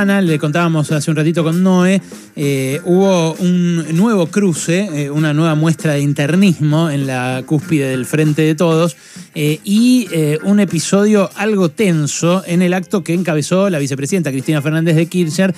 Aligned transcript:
Le 0.00 0.38
contábamos 0.38 0.90
hace 0.92 1.10
un 1.10 1.16
ratito 1.18 1.44
con 1.44 1.62
Noé, 1.62 2.00
eh, 2.34 2.80
hubo 2.86 3.34
un 3.34 3.84
nuevo 3.94 4.28
cruce, 4.28 4.88
eh, 4.94 5.10
una 5.10 5.34
nueva 5.34 5.54
muestra 5.54 5.92
de 5.92 6.00
internismo 6.00 6.88
en 6.88 7.06
la 7.06 7.42
cúspide 7.44 7.90
del 7.90 8.06
Frente 8.06 8.40
de 8.40 8.54
Todos 8.54 8.96
eh, 9.34 9.60
y 9.62 10.08
un 10.44 10.58
episodio 10.58 11.28
algo 11.36 11.68
tenso 11.68 12.42
en 12.46 12.62
el 12.62 12.72
acto 12.72 13.04
que 13.04 13.12
encabezó 13.12 13.68
la 13.68 13.78
vicepresidenta 13.78 14.30
Cristina 14.30 14.62
Fernández 14.62 14.96
de 14.96 15.04
Kirchner 15.04 15.54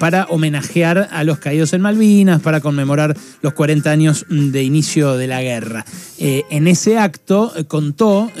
para 0.00 0.24
homenajear 0.30 1.08
a 1.12 1.22
los 1.22 1.38
caídos 1.38 1.72
en 1.72 1.82
Malvinas, 1.82 2.42
para 2.42 2.60
conmemorar 2.60 3.16
los 3.40 3.52
40 3.52 3.88
años 3.88 4.26
de 4.28 4.64
inicio 4.64 5.16
de 5.16 5.28
la 5.28 5.42
guerra. 5.42 5.84
en 6.18 6.66
ese 6.66 6.98
acto 6.98 7.52
contó 7.68 8.32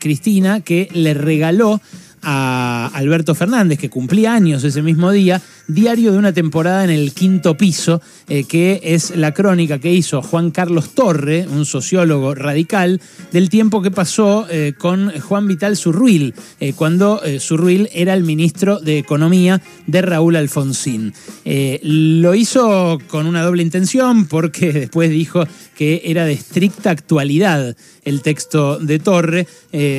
Cristina 0.00 0.60
que 0.60 0.88
le 0.92 1.14
regaló 1.14 1.80
a 2.22 2.90
Alberto 2.94 3.34
Fernández, 3.34 3.78
que 3.78 3.90
cumplía 3.90 4.32
años 4.34 4.64
ese 4.64 4.82
mismo 4.82 5.10
día, 5.10 5.40
diario 5.68 6.12
de 6.12 6.18
una 6.18 6.32
temporada 6.32 6.82
en 6.82 6.90
el 6.90 7.12
quinto 7.12 7.56
piso, 7.56 8.00
eh, 8.26 8.44
que 8.44 8.80
es 8.82 9.14
la 9.14 9.32
crónica 9.32 9.78
que 9.78 9.92
hizo 9.92 10.22
Juan 10.22 10.50
Carlos 10.50 10.94
Torre, 10.94 11.46
un 11.46 11.66
sociólogo 11.66 12.34
radical, 12.34 13.00
del 13.30 13.50
tiempo 13.50 13.82
que 13.82 13.90
pasó 13.90 14.46
eh, 14.50 14.72
con 14.76 15.12
Juan 15.20 15.46
Vital 15.46 15.76
Zurruil, 15.76 16.34
eh, 16.58 16.72
cuando 16.72 17.20
Zurruil 17.38 17.88
era 17.92 18.14
el 18.14 18.24
ministro 18.24 18.80
de 18.80 18.98
Economía 18.98 19.60
de 19.86 20.02
Raúl 20.02 20.36
Alfonsín. 20.36 21.12
lo 21.44 22.34
hizo 22.34 22.98
con 23.06 23.26
una 23.26 23.42
doble 23.42 23.62
intención, 23.62 24.26
porque 24.26 24.72
después 24.72 25.10
dijo 25.10 25.46
que 25.76 26.02
era 26.06 26.24
de 26.24 26.32
estricta 26.32 26.90
actualidad 26.90 27.76
el 28.04 28.22
texto 28.22 28.78
de 28.78 28.98
Torre, 28.98 29.46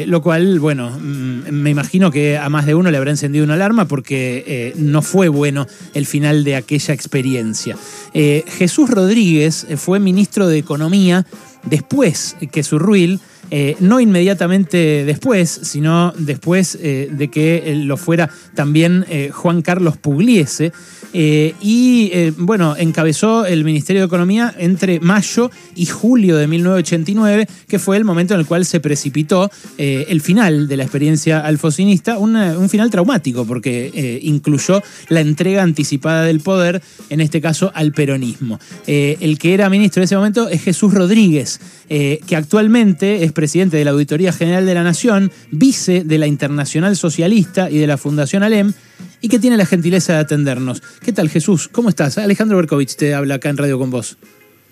lo 0.08 0.22
cual, 0.24 0.60
bueno, 0.60 0.90
mm, 0.90 1.52
me 1.52 1.70
imagino 1.70 2.10
que 2.12 2.38
a 2.38 2.50
más 2.50 2.66
de 2.66 2.74
uno 2.74 2.90
le 2.90 2.98
habrá 2.98 3.12
encendido 3.12 3.46
una 3.46 3.54
alarma 3.54 3.88
porque 3.88 4.74
no 4.78 5.04
fue 5.04 5.30
bueno 5.30 5.59
el 5.94 6.06
final 6.06 6.44
de 6.44 6.56
aquella 6.56 6.94
experiencia. 6.94 7.78
Eh, 8.14 8.44
Jesús 8.48 8.90
Rodríguez 8.90 9.68
fue 9.78 10.00
ministro 10.00 10.48
de 10.48 10.58
Economía 10.58 11.26
después 11.64 12.36
que 12.52 12.64
Zurruil 12.64 13.20
eh, 13.52 13.76
no 13.80 14.00
inmediatamente 14.00 15.06
después, 15.06 15.50
sino 15.64 16.14
después 16.18 16.78
eh, 16.82 17.10
de 17.12 17.30
que 17.30 17.64
eh, 17.66 17.76
lo 17.76 17.98
fuera 17.98 18.30
también 18.54 19.06
Juan 19.32 19.62
Carlos 19.62 19.98
Pugliese. 19.98 20.72
y 21.14 22.12
bueno, 22.38 22.76
encabezó 22.78 23.46
el 23.46 23.64
Ministerio 23.64 24.02
de 24.02 24.06
Economía 24.06 24.54
entre 24.58 25.00
mayo 25.00 25.50
y 25.76 25.86
julio 25.86 26.38
de 26.38 26.48
1989, 26.48 27.48
que 27.68 27.80
fue 27.80 27.98
el 27.98 28.04
momento 28.04 28.34
en 28.34 28.42
el 28.42 28.46
cual 28.46 28.66
se 28.66 28.80
precipitó 28.80 29.50
el 29.78 30.22
final 30.22 30.68
de 30.68 30.78
la 30.78 30.84
experiencia 30.84 31.40
alfocinista, 31.40 32.18
un 32.18 32.70
final 32.70 32.90
traumático, 32.90 33.46
porque 33.46 34.20
incluyó 34.22 34.82
la 35.08 35.22
entrega 35.22 35.64
anticipada 35.64 36.24
del 36.24 36.42
poder, 36.42 36.82
en 37.10 37.22
este 37.22 37.42
caso 37.42 37.72
al 37.74 37.92
peronismo. 37.92 38.60
el 38.86 39.38
que 39.40 39.54
era 39.54 39.70
ministro 39.70 40.02
en 40.02 40.06
ese 40.06 40.16
momento 40.16 40.50
es 40.50 40.62
Jesús 40.62 40.94
Rodríguez, 40.94 41.60
que 41.88 42.36
actualmente 42.36 43.24
es 43.24 43.32
presidente 43.40 43.78
de 43.78 43.86
la 43.86 43.92
Auditoría 43.92 44.34
General 44.34 44.66
de 44.66 44.74
la 44.74 44.84
Nación, 44.84 45.32
vice 45.50 46.04
de 46.04 46.18
la 46.18 46.28
Internacional 46.28 46.98
Socialista 46.98 47.72
y 47.72 47.78
de 47.78 47.88
la 47.88 47.96
Fundación 47.96 48.44
Alem, 48.44 48.74
y 49.22 49.30
que 49.30 49.40
tiene 49.40 49.56
la 49.56 49.66
gentileza 49.66 50.12
de 50.12 50.20
atendernos. 50.20 50.84
¿Qué 51.02 51.14
tal, 51.14 51.30
Jesús? 51.30 51.70
¿Cómo 51.70 51.88
estás? 51.88 52.18
Alejandro 52.18 52.58
Berkovich 52.58 52.98
te 52.98 53.14
habla 53.14 53.36
acá 53.36 53.48
en 53.48 53.56
Radio 53.56 53.80
con 53.80 53.92
vos. 53.92 54.18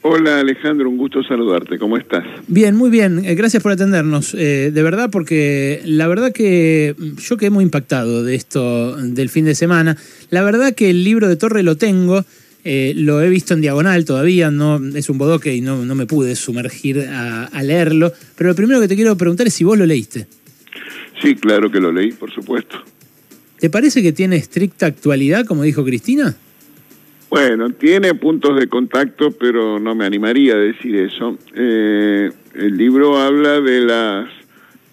Hola 0.01 0.41
Alejandro, 0.41 0.89
un 0.89 0.97
gusto 0.97 1.23
saludarte. 1.23 1.79
¿Cómo 1.79 1.95
estás? 1.95 2.25
Bien, 2.49 2.75
muy 2.75 2.89
bien. 2.89 3.23
Eh, 3.23 3.35
gracias 3.35 3.63
por 3.63 3.71
atendernos. 3.71 4.33
Eh, 4.33 4.71
de 4.73 4.83
verdad, 4.83 5.09
porque 5.09 5.81
la 5.85 6.09
verdad 6.09 6.33
que 6.33 6.93
yo 7.17 7.37
quedé 7.37 7.49
muy 7.49 7.63
impactado 7.63 8.25
de 8.25 8.35
esto 8.35 8.97
del 8.97 9.29
fin 9.29 9.45
de 9.45 9.55
semana. 9.55 9.95
La 10.29 10.43
verdad 10.43 10.75
que 10.75 10.89
el 10.89 11.05
libro 11.05 11.29
de 11.29 11.37
Torre 11.37 11.63
lo 11.63 11.77
tengo. 11.77 12.25
Eh, 12.69 12.93
lo 12.97 13.21
he 13.21 13.29
visto 13.29 13.53
en 13.53 13.61
diagonal 13.61 14.03
todavía, 14.03 14.51
no, 14.51 14.81
es 14.93 15.09
un 15.09 15.17
bodoque 15.17 15.55
y 15.55 15.61
no, 15.61 15.77
me 15.77 16.05
pude 16.05 16.35
sumergir 16.35 16.99
a, 16.99 17.63
leerlo. 17.63 18.11
Pero 18.35 18.49
lo 18.49 18.57
primero 18.57 18.81
que 18.81 18.89
te 18.89 18.97
quiero 18.97 19.15
preguntar 19.15 19.47
es 19.47 19.53
si 19.53 19.63
vos 19.63 19.77
lo 19.77 19.85
leíste. 19.85 20.27
Sí, 21.21 21.35
claro 21.35 21.71
que 21.71 21.79
lo 21.79 21.93
leí, 21.93 22.11
por 22.11 22.29
supuesto. 22.29 22.83
¿Te 23.57 23.69
parece 23.69 24.03
que 24.03 24.11
tiene 24.11 24.35
estricta 24.35 24.85
actualidad, 24.85 25.45
como 25.45 25.63
dijo 25.63 25.85
Cristina? 25.85 26.35
Bueno, 27.29 27.69
tiene 27.69 28.13
puntos 28.15 28.59
de 28.59 28.67
contacto, 28.67 29.31
pero 29.31 29.79
no 29.79 29.95
me 29.95 30.05
animaría 30.05 30.55
a 30.55 30.57
decir 30.57 30.93
eso. 30.97 31.37
Eh, 31.55 32.29
el 32.53 32.75
libro 32.75 33.17
habla 33.17 33.61
de 33.61 33.79
las 33.79 34.29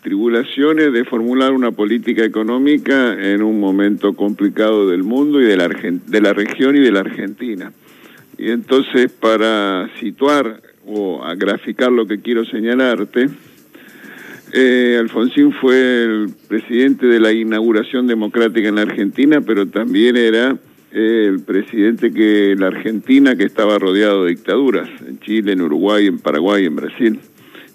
tribulaciones 0.05 0.93
de 0.93 1.05
formular 1.07 1.53
una 1.55 1.71
política 1.71 2.25
económica 2.25 3.15
en 3.19 3.43
un 3.43 3.59
momento 3.59 4.15
complicado 4.15 4.87
del 4.87 5.03
mundo 5.03 5.41
y 5.41 5.45
de 5.47 5.57
la, 5.57 5.67
de 5.67 6.21
la 6.21 6.35
región 6.35 6.77
y 6.77 6.81
de 6.81 6.93
la 6.93 7.01
Argentina. 7.01 7.73
Y 8.37 8.51
entonces 8.51 9.11
para 9.11 9.89
situar 9.99 10.61
o 10.87 11.25
a 11.25 11.35
graficar 11.35 11.91
lo 11.91 12.07
que 12.07 12.21
quiero 12.21 12.45
señalarte, 12.45 13.31
eh, 14.53 14.99
Alfonsín 15.01 15.53
fue 15.53 16.05
el 16.05 16.29
presidente 16.49 17.07
de 17.07 17.19
la 17.19 17.33
inauguración 17.33 18.07
democrática 18.07 18.69
en 18.69 18.75
la 18.75 18.83
Argentina, 18.83 19.41
pero 19.41 19.67
también 19.67 20.19
era 20.19 20.59
eh, 20.93 21.27
el 21.31 21.41
presidente 21.41 22.13
que 22.13 22.55
la 22.59 22.67
Argentina 22.67 23.37
que 23.37 23.45
estaba 23.45 23.79
rodeado 23.79 24.25
de 24.25 24.33
dictaduras, 24.33 24.89
en 25.09 25.19
Chile, 25.21 25.53
en 25.53 25.63
Uruguay, 25.63 26.07
en 26.07 26.19
Paraguay, 26.19 26.67
en 26.67 26.77
Brasil 26.77 27.21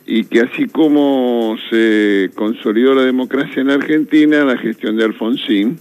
y 0.06 0.24
que 0.26 0.42
así 0.42 0.68
como 0.68 1.58
se 1.70 2.32
consolidó 2.36 2.96
la 2.96 3.04
democracia 3.04 3.62
en 3.62 3.70
Argentina, 3.70 4.44
la 4.44 4.58
gestión 4.58 4.98
de 4.98 5.04
Alfonsín 5.06 5.78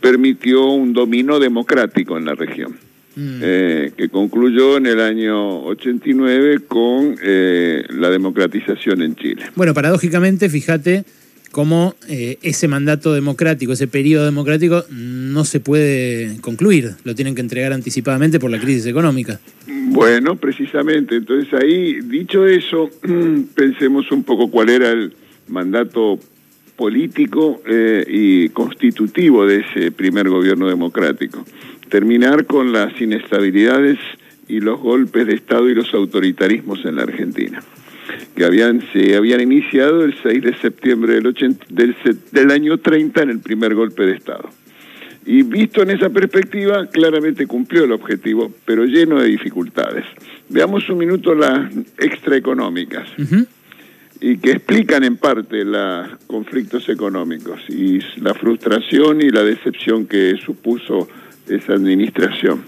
permitió 0.00 0.66
un 0.66 0.92
dominio 0.92 1.38
democrático 1.38 2.16
en 2.16 2.24
la 2.24 2.34
región, 2.34 2.72
mm. 3.16 3.40
eh, 3.42 3.92
que 3.96 4.08
concluyó 4.08 4.76
en 4.78 4.86
el 4.86 5.00
año 5.00 5.62
89 5.64 6.60
con 6.66 7.16
eh, 7.22 7.84
la 7.90 8.10
democratización 8.10 9.02
en 9.02 9.16
Chile. 9.16 9.42
Bueno, 9.54 9.74
paradójicamente, 9.74 10.48
fíjate 10.48 11.04
cómo 11.50 11.94
eh, 12.08 12.38
ese 12.42 12.68
mandato 12.68 13.12
democrático, 13.12 13.72
ese 13.72 13.88
periodo 13.88 14.24
democrático, 14.24 14.84
no 14.90 15.44
se 15.44 15.60
puede 15.60 16.40
concluir, 16.40 16.94
lo 17.04 17.14
tienen 17.14 17.34
que 17.34 17.40
entregar 17.40 17.72
anticipadamente 17.72 18.38
por 18.38 18.50
la 18.50 18.58
crisis 18.58 18.86
económica. 18.86 19.40
Bueno, 19.66 20.36
precisamente. 20.36 21.16
Entonces 21.16 21.52
ahí, 21.54 22.00
dicho 22.02 22.46
eso, 22.46 22.90
pensemos 23.54 24.10
un 24.12 24.24
poco 24.24 24.50
cuál 24.50 24.68
era 24.68 24.90
el 24.90 25.12
mandato 25.48 26.18
político 26.76 27.60
eh, 27.66 28.04
y 28.06 28.48
constitutivo 28.50 29.46
de 29.46 29.60
ese 29.60 29.90
primer 29.90 30.28
gobierno 30.28 30.68
democrático. 30.68 31.44
Terminar 31.88 32.46
con 32.46 32.72
las 32.72 33.00
inestabilidades 33.00 33.98
y 34.46 34.60
los 34.60 34.80
golpes 34.80 35.26
de 35.26 35.34
Estado 35.34 35.68
y 35.68 35.74
los 35.74 35.92
autoritarismos 35.92 36.84
en 36.84 36.96
la 36.96 37.02
Argentina, 37.02 37.62
que 38.34 38.44
habían, 38.44 38.82
se 38.92 39.16
habían 39.16 39.40
iniciado 39.40 40.04
el 40.04 40.14
6 40.22 40.42
de 40.42 40.56
septiembre 40.58 41.14
del, 41.14 41.34
del, 41.68 41.96
del 42.32 42.50
año 42.50 42.78
30 42.78 43.22
en 43.22 43.30
el 43.30 43.40
primer 43.40 43.74
golpe 43.74 44.04
de 44.04 44.16
Estado. 44.16 44.48
Y 45.26 45.42
visto 45.42 45.82
en 45.82 45.90
esa 45.90 46.08
perspectiva, 46.08 46.86
claramente 46.86 47.46
cumplió 47.46 47.84
el 47.84 47.92
objetivo, 47.92 48.50
pero 48.64 48.86
lleno 48.86 49.20
de 49.20 49.28
dificultades. 49.28 50.06
Veamos 50.48 50.88
un 50.88 50.96
minuto 50.96 51.34
las 51.34 51.70
extraeconómicas 51.98 53.06
y 54.20 54.38
que 54.38 54.52
explican 54.52 55.04
en 55.04 55.18
parte 55.18 55.64
los 55.64 56.08
conflictos 56.26 56.88
económicos 56.88 57.60
y 57.68 58.00
la 58.20 58.32
frustración 58.34 59.20
y 59.20 59.28
la 59.28 59.44
decepción 59.44 60.06
que 60.06 60.34
supuso 60.44 61.08
esa 61.46 61.74
administración. 61.74 62.62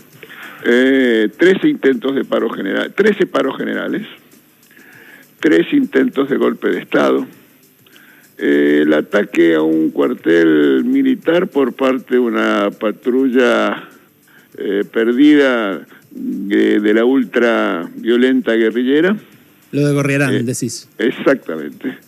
Eh, 0.64 1.30
trece 1.38 1.66
intentos 1.66 2.14
de 2.14 2.24
paro 2.24 2.50
general, 2.50 2.92
trece 2.92 3.26
paros 3.26 3.56
generales, 3.56 4.06
tres 5.40 5.72
intentos 5.72 6.28
de 6.28 6.36
golpe 6.36 6.68
de 6.68 6.80
Estado, 6.80 7.26
eh, 8.38 8.80
el 8.82 8.92
ataque 8.92 9.54
a 9.54 9.62
un 9.62 9.90
cuartel 9.90 10.84
militar 10.84 11.48
por 11.48 11.72
parte 11.72 12.14
de 12.14 12.20
una 12.20 12.70
patrulla 12.70 13.88
eh, 14.56 14.84
perdida 14.90 15.86
de, 16.10 16.94
la 16.94 17.04
ultra 17.04 17.88
violenta 17.96 18.52
guerrillera. 18.52 19.16
Lo 19.72 19.86
de 19.86 19.94
Gorriarán, 19.94 20.34
eh, 20.34 20.42
decís. 20.42 20.88
Exactamente. 20.98 21.98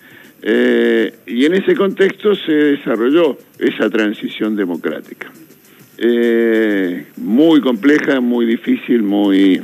y 0.43 1.45
en 1.45 1.55
ese 1.55 1.75
contexto 1.75 2.35
se 2.35 2.53
desarrolló 2.53 3.39
esa 3.59 3.89
transición 3.89 4.57
democrática. 4.57 5.31
muy 7.17 7.61
compleja, 7.61 8.21
muy 8.21 8.45
difícil, 8.45 9.03
muy 9.03 9.63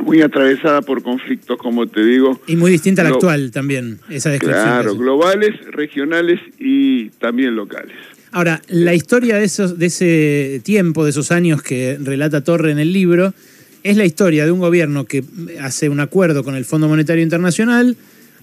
muy 0.00 0.22
atravesada 0.22 0.82
por 0.82 1.02
conflictos, 1.02 1.58
como 1.58 1.86
te 1.86 2.04
digo. 2.04 2.40
Y 2.46 2.56
muy 2.56 2.70
distinta 2.70 3.02
a 3.02 3.04
la 3.04 3.10
actual 3.10 3.50
también, 3.50 3.98
esa 4.08 4.30
descripción. 4.30 4.64
Claro, 4.64 4.96
globales, 4.96 5.54
regionales 5.70 6.40
y 6.58 7.10
también 7.10 7.54
locales. 7.54 7.96
Ahora, 8.32 8.62
la 8.68 8.94
historia 8.94 9.36
de, 9.36 9.44
esos, 9.44 9.78
de 9.78 9.86
ese 9.86 10.60
tiempo, 10.64 11.04
de 11.04 11.10
esos 11.10 11.32
años 11.32 11.62
que 11.62 11.98
relata 12.00 12.42
Torre 12.42 12.70
en 12.70 12.78
el 12.78 12.92
libro, 12.92 13.34
es 13.82 13.96
la 13.96 14.04
historia 14.04 14.44
de 14.44 14.52
un 14.52 14.60
gobierno 14.60 15.04
que 15.04 15.24
hace 15.60 15.88
un 15.88 16.00
acuerdo 16.00 16.44
con 16.44 16.54
el 16.54 16.64
Fondo 16.64 16.88
Monetario 16.88 17.22
Internacional, 17.22 17.96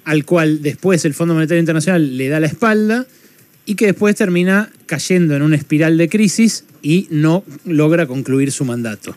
al 0.03 0.25
cual 0.25 0.61
después 0.61 1.05
el 1.05 1.13
Fondo 1.13 1.33
Monetario 1.33 1.59
Internacional 1.59 2.17
le 2.17 2.27
da 2.27 2.39
la 2.39 2.47
espalda, 2.47 3.05
y 3.65 3.75
que 3.75 3.87
después 3.87 4.15
termina 4.15 4.69
cayendo 4.85 5.35
en 5.35 5.41
una 5.41 5.57
espiral 5.57 5.97
de 5.97 6.07
crisis 6.07 6.63
y 6.81 7.07
no 7.11 7.43
logra 7.65 8.07
concluir 8.07 8.51
su 8.51 8.63
mandato. 8.63 9.13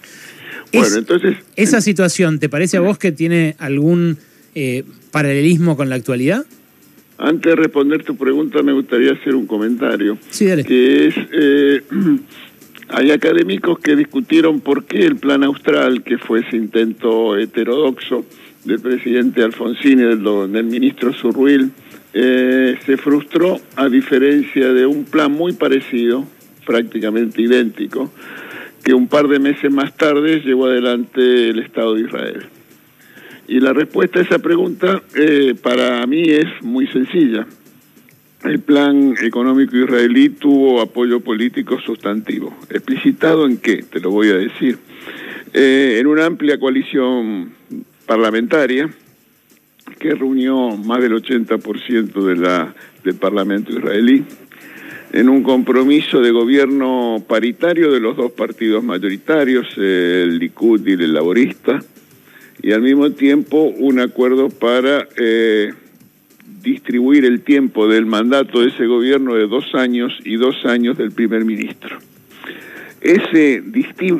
Bueno, 0.73 0.97
entonces... 0.97 1.37
¿Esa 1.57 1.81
situación 1.81 2.39
te 2.39 2.49
parece 2.49 2.77
a 2.77 2.81
vos 2.81 2.99
que 2.99 3.13
tiene 3.13 3.57
algún 3.59 4.19
eh, 4.55 4.85
paralelismo 5.11 5.77
con 5.77 5.89
la 5.89 5.97
actualidad? 5.97 6.45
Antes 7.19 7.51
de 7.51 7.57
responder 7.57 8.03
tu 8.03 8.17
pregunta, 8.17 8.63
me 8.63 8.73
gustaría 8.73 9.13
hacer 9.13 9.35
un 9.35 9.47
comentario. 9.47 10.17
Sí, 10.31 10.47
dale. 10.47 10.65
Que 10.65 11.09
es, 11.09 11.15
eh, 11.33 11.83
hay 12.89 13.11
académicos 13.11 13.79
que 13.79 13.95
discutieron 13.95 14.61
por 14.61 14.85
qué 14.85 15.05
el 15.05 15.17
plan 15.17 15.45
austral, 15.45 16.03
que 16.03 16.19
fue 16.19 16.41
ese 16.41 16.57
intento 16.57 17.37
heterodoxo 17.37 18.25
del 18.65 18.81
presidente 18.81 19.43
Alfonsín 19.43 20.01
y 20.01 20.05
del, 20.05 20.23
del 20.53 20.65
ministro 20.65 21.13
Zurruil, 21.13 21.73
eh, 22.13 22.77
se 22.85 22.97
frustró 22.97 23.61
a 23.77 23.89
diferencia 23.89 24.73
de 24.73 24.87
un 24.87 25.05
plan 25.05 25.31
muy 25.31 25.53
parecido, 25.53 26.27
prácticamente 26.67 27.41
idéntico, 27.41 28.11
que 28.83 28.95
un 28.95 29.09
par 29.09 29.29
de 29.29 29.39
meses 29.39 29.71
más 29.71 29.97
tarde 29.97 30.41
llevó 30.41 30.67
adelante 30.67 31.51
el 31.51 31.59
Estado 31.59 31.95
de 31.95 32.03
Israel. 32.03 32.47
Y 33.49 33.61
la 33.61 33.73
respuesta 33.73 34.21
a 34.21 34.23
esa 34.23 34.39
pregunta 34.39 35.03
eh, 35.15 35.55
para 35.61 36.07
mí 36.07 36.23
es 36.23 36.47
muy 36.63 36.87
sencilla. 36.87 37.47
El 38.45 38.61
plan 38.61 39.15
económico 39.21 39.77
israelí 39.77 40.31
tuvo 40.31 40.81
apoyo 40.81 41.21
político 41.21 41.79
sustantivo. 41.81 42.57
¿Explicitado 42.71 43.45
en 43.47 43.59
qué? 43.59 43.83
Te 43.83 44.01
lo 44.01 44.11
voy 44.11 44.29
a 44.29 44.37
decir. 44.37 44.79
Eh, 45.53 45.99
en 46.01 46.07
una 46.07 46.27
amplia 46.27 46.59
coalición 46.59 47.53
parlamentaria 48.07 48.89
que 49.99 50.15
reunió 50.15 50.77
más 50.77 51.03
del 51.03 51.13
80% 51.13 52.25
de 52.25 52.37
la, 52.37 52.75
del 53.05 53.17
Parlamento 53.17 53.73
israelí, 53.73 54.25
en 55.13 55.29
un 55.29 55.43
compromiso 55.43 56.21
de 56.21 56.31
gobierno 56.31 57.23
paritario 57.27 57.91
de 57.91 58.01
los 58.01 58.17
dos 58.17 58.33
partidos 58.33 58.85
mayoritarios, 58.85 59.67
el 59.77 60.39
Likud 60.39 60.87
y 60.87 60.93
el 60.93 61.13
Laborista, 61.13 61.81
y 62.63 62.73
al 62.73 62.83
mismo 62.83 63.11
tiempo 63.13 63.63
un 63.63 64.01
acuerdo 64.01 64.51
para 64.51 65.09
eh, 65.17 65.73
distribuir 66.63 67.25
el 67.25 67.41
tiempo 67.41 67.89
del 67.89 68.07
mandato 68.07 68.61
de 68.61 68.69
ese 68.69 68.87
gobierno 68.87 69.35
de 69.35 69.47
dos 69.47 69.75
años 69.75 70.13
y 70.25 70.37
dos 70.37 70.65
años 70.65 70.97
del 70.97 71.11
primer 71.11 71.45
ministro. 71.45 71.99
Ese, 73.01 73.63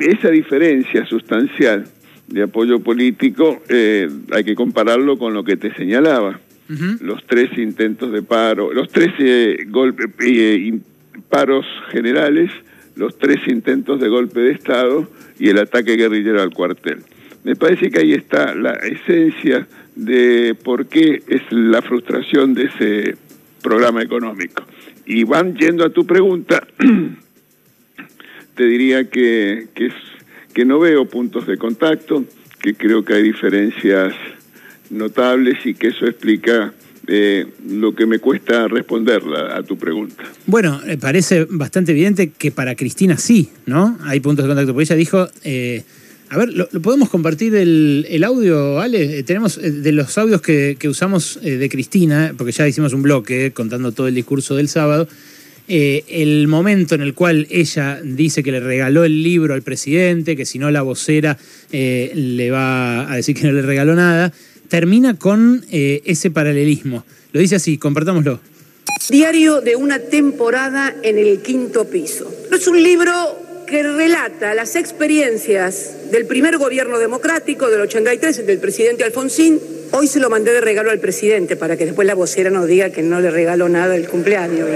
esa 0.01 0.31
diferencia 0.31 1.05
sustancial 1.05 1.85
de 2.29 2.43
apoyo 2.43 2.81
político 2.81 3.61
eh, 3.69 4.09
hay 4.33 4.45
que 4.45 4.55
compararlo 4.55 5.19
con 5.19 5.35
lo 5.35 5.45
que 5.45 5.57
te 5.57 5.75
señalaba. 5.75 6.41
Los 7.01 7.27
tres 7.27 7.51
intentos 7.59 8.13
de 8.13 8.23
paro, 8.23 8.73
los 8.73 8.89
tres 8.91 9.13
eh, 9.19 9.67
golpes, 9.69 10.07
paros 11.29 11.67
generales, 11.91 12.51
los 12.95 13.19
tres 13.19 13.41
intentos 13.49 14.01
de 14.01 14.09
golpe 14.09 14.39
de 14.39 14.53
Estado 14.53 15.11
y 15.39 15.49
el 15.49 15.59
ataque 15.59 15.97
guerrillero 15.97 16.41
al 16.41 16.51
cuartel. 16.51 16.99
Me 17.43 17.57
parece 17.57 17.91
que 17.91 17.99
ahí 17.99 18.13
está 18.13 18.55
la 18.55 18.75
esencia 18.75 19.67
de 19.97 20.55
por 20.63 20.87
qué 20.87 21.23
es 21.27 21.43
la 21.51 21.83
frustración 21.83 22.55
de 22.55 22.65
ese 22.65 23.17
programa 23.63 24.03
económico. 24.03 24.65
Y 25.07 25.25
van 25.25 25.57
yendo 25.57 25.85
a 25.85 25.91
tu 25.91 26.07
pregunta, 26.07 26.65
te 28.55 28.65
diría 28.65 29.11
que, 29.11 29.67
que, 29.75 29.87
es, 29.87 29.95
que 30.55 30.65
no 30.65 30.79
veo 30.79 31.07
puntos 31.07 31.47
de 31.47 31.57
contacto, 31.57 32.25
que 32.61 32.75
creo 32.75 33.05
que 33.05 33.15
hay 33.15 33.23
diferencias 33.23 34.15
notables 34.91 35.65
y 35.65 35.75
que 35.75 35.89
eso 35.89 36.07
explica 36.07 36.73
eh, 37.07 37.47
lo 37.69 37.95
que 37.95 38.07
me 38.07 38.19
cuesta 38.19 38.69
responder 38.69 39.23
a 39.53 39.63
tu 39.63 39.77
pregunta. 39.77 40.23
Bueno, 40.47 40.81
eh, 40.87 40.97
parece 40.97 41.47
bastante 41.51 41.93
evidente 41.93 42.31
que 42.31 42.53
para 42.53 42.77
Cristina 42.77 43.17
sí, 43.17 43.51
¿no? 43.67 43.99
Hay 44.03 44.21
puntos 44.21 44.45
de 44.45 44.49
contacto, 44.49 44.73
porque 44.73 44.85
ella 44.85 44.97
dijo... 44.97 45.29
Eh, 45.43 45.83
a 46.33 46.39
ver, 46.39 46.51
¿lo, 46.53 46.69
podemos 46.69 47.11
compartir 47.11 47.57
el, 47.57 48.23
audio, 48.23 48.79
Ale? 48.79 49.25
Tenemos 49.25 49.61
de 49.61 49.91
los 49.91 50.17
audios 50.17 50.41
que, 50.41 50.79
usamos 50.89 51.41
eh, 51.43 51.57
de 51.57 51.69
Cristina, 51.69 52.35
porque 52.39 52.53
ya 52.53 52.69
hicimos 52.69 52.93
un 52.93 53.03
bloque 53.03 53.51
contando 53.51 53.91
todo 53.91 54.07
el 54.07 54.15
discurso 54.15 54.55
del 54.55 54.69
sábado. 54.69 55.09
el 55.67 56.47
momento 56.47 56.95
en 56.95 57.01
el 57.01 57.15
cual 57.15 57.49
ella 57.51 58.01
dice 58.05 58.45
que 58.45 58.53
le 58.53 58.61
regaló 58.61 59.03
el 59.03 59.25
libro 59.25 59.55
al 59.55 59.63
presidente, 59.63 60.37
que 60.37 60.45
si 60.45 60.61
no 60.61 60.71
la 60.71 60.83
vocera 60.83 61.37
le 61.73 62.51
va 62.53 63.11
a 63.11 63.17
decir 63.17 63.35
que 63.35 63.49
no 63.49 63.53
le 63.53 63.63
regaló 63.63 63.97
nada, 63.97 64.33
termina 64.71 65.19
con 65.19 65.67
ese 65.71 66.31
paralelismo. 66.31 67.05
Lo 67.33 67.41
dice 67.41 67.57
así, 67.57 67.77
compartámoslo. 67.77 68.41
Diario 69.11 69.61
de 69.61 69.77
una 69.77 69.99
temporada 69.99 70.95
en 71.03 71.19
el 71.19 71.43
quinto 71.43 71.85
piso. 71.85 72.33
Es 72.51 72.67
un 72.69 72.83
libro 72.83 73.13
que 73.67 73.83
relata 73.83 74.55
las 74.55 74.77
experiencias 74.77 76.11
del 76.11 76.27
primer 76.27 76.59
gobierno 76.59 76.99
democrático 76.99 77.69
del 77.69 77.83
83, 77.83 78.47
del 78.47 78.59
presidente 78.59 79.05
Alfonsín. 79.05 79.61
Hoy 79.93 80.07
se 80.07 80.21
lo 80.21 80.31
mandé 80.31 80.53
de 80.53 80.61
regalo 80.61 80.91
al 80.91 80.99
presidente 81.01 81.57
para 81.57 81.77
que 81.77 81.87
después 81.87 82.07
la 82.07 82.15
vocera 82.15 82.51
no 82.51 82.67
diga 82.67 82.91
que 82.91 83.03
no 83.03 83.21
le 83.21 83.31
regaló 83.31 83.69
nada 83.69 83.97
el 83.97 84.09
cumpleaños. 84.09 84.69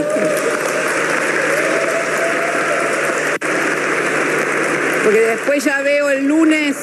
Porque 5.05 5.21
después 5.21 5.65
ya 5.65 5.83
veo 5.83 6.11
el 6.11 6.27
lunes 6.27 6.77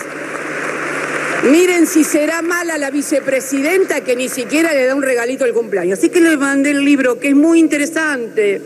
Miren 1.49 1.87
si 1.87 2.03
será 2.03 2.43
mala 2.43 2.77
la 2.77 2.91
vicepresidenta 2.91 4.01
que 4.01 4.15
ni 4.15 4.29
siquiera 4.29 4.73
le 4.73 4.85
da 4.85 4.93
un 4.93 5.01
regalito 5.01 5.43
al 5.43 5.53
cumpleaños. 5.53 5.97
Así 5.97 6.09
que 6.09 6.21
le 6.21 6.37
mandé 6.37 6.71
el 6.71 6.85
libro, 6.85 7.19
que 7.19 7.29
es 7.29 7.35
muy 7.35 7.59
interesante 7.59 8.61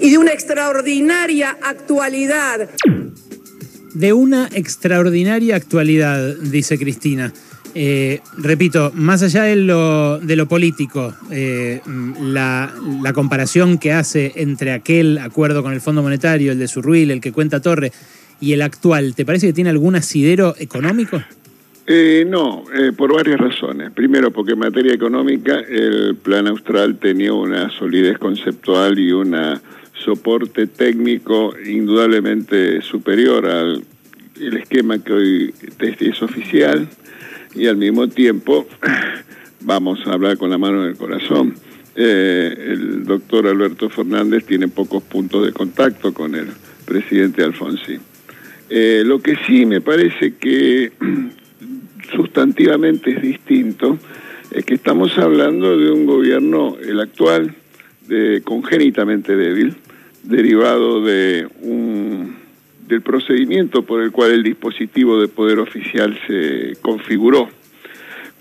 y 0.00 0.10
de 0.10 0.18
una 0.18 0.32
extraordinaria 0.32 1.58
actualidad. 1.62 2.70
De 3.92 4.12
una 4.12 4.48
extraordinaria 4.52 5.56
actualidad, 5.56 6.36
dice 6.36 6.78
Cristina. 6.78 7.32
Eh, 7.74 8.20
repito, 8.38 8.90
más 8.94 9.22
allá 9.22 9.42
de 9.42 9.56
lo, 9.56 10.18
de 10.18 10.36
lo 10.36 10.48
político, 10.48 11.14
eh, 11.30 11.82
la, 12.22 12.72
comparación 13.14 13.76
que 13.76 13.92
hace 13.92 14.32
entre 14.36 14.72
aquel 14.72 15.18
acuerdo 15.18 15.62
con 15.62 15.74
el 15.74 15.82
Fondo 15.82 16.02
Monetario, 16.02 16.52
el 16.52 16.58
de 16.58 16.68
Surruil, 16.68 17.10
el 17.10 17.20
que 17.20 17.32
cuenta 17.32 17.60
Torre, 17.60 17.92
y 18.40 18.54
el 18.54 18.62
actual, 18.62 19.14
¿te 19.14 19.26
parece 19.26 19.48
que 19.48 19.52
tiene 19.52 19.68
algún 19.68 19.94
asidero 19.94 20.54
económico? 20.58 21.22
Eh, 21.86 22.24
no, 22.28 22.64
por 22.96 23.14
varias 23.14 23.38
razones. 23.38 23.92
Primero, 23.92 24.32
porque 24.32 24.52
en 24.52 24.58
materia 24.58 24.92
económica 24.92 25.60
el 25.60 26.16
plan 26.16 26.48
austral 26.48 26.98
tenía 26.98 27.32
una 27.32 27.70
solidez 27.70 28.18
conceptual 28.18 28.98
y 28.98 29.12
una 29.12 29.60
soporte 29.92 30.66
técnico 30.66 31.54
indudablemente 31.64 32.82
superior 32.82 33.46
al 33.46 33.84
el 34.40 34.56
esquema 34.56 34.98
que 34.98 35.12
hoy 35.12 35.54
es 35.78 36.22
oficial 36.22 36.88
y 37.54 37.66
al 37.66 37.76
mismo 37.76 38.08
tiempo 38.08 38.66
vamos 39.60 40.06
a 40.06 40.12
hablar 40.12 40.36
con 40.36 40.50
la 40.50 40.58
mano 40.58 40.84
en 40.84 40.90
el 40.90 40.96
corazón. 40.96 41.54
Eh, 41.94 42.54
el 42.72 43.04
doctor 43.04 43.46
Alberto 43.46 43.88
Fernández 43.88 44.44
tiene 44.44 44.68
pocos 44.68 45.02
puntos 45.02 45.46
de 45.46 45.52
contacto 45.52 46.12
con 46.12 46.34
el 46.34 46.48
presidente 46.84 47.42
Alfonsín. 47.42 48.00
Eh, 48.68 49.02
lo 49.04 49.20
que 49.20 49.36
sí 49.46 49.64
me 49.64 49.80
parece 49.80 50.34
que 50.34 50.92
sustantivamente 52.14 53.10
es 53.10 53.22
distinto 53.22 53.98
que 54.64 54.74
estamos 54.74 55.16
hablando 55.18 55.76
de 55.76 55.90
un 55.90 56.06
gobierno, 56.06 56.76
el 56.80 57.00
actual, 57.00 57.54
de, 58.06 58.42
congénitamente 58.44 59.36
débil, 59.36 59.74
derivado 60.22 61.02
de 61.02 61.48
un, 61.62 62.36
del 62.86 63.02
procedimiento 63.02 63.82
por 63.82 64.02
el 64.02 64.12
cual 64.12 64.32
el 64.32 64.42
dispositivo 64.42 65.20
de 65.20 65.28
poder 65.28 65.58
oficial 65.58 66.18
se 66.26 66.76
configuró. 66.80 67.48